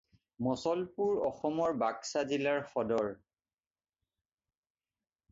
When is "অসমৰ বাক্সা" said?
1.27-2.23